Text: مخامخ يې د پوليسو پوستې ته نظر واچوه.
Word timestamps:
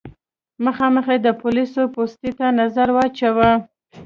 مخامخ 0.65 1.05
يې 1.13 1.17
د 1.25 1.27
پوليسو 1.41 1.81
پوستې 1.93 2.31
ته 2.37 2.45
نظر 2.59 2.87
واچوه. 2.93 3.49